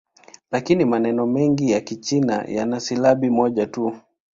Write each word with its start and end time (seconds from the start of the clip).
Lakini 0.51 0.85
maneno 0.85 1.25
mengi 1.27 1.71
ya 1.71 1.81
Kichina 1.81 2.45
yana 2.47 2.79
silabi 2.79 3.29
moja 3.29 3.65
tu. 3.65 3.93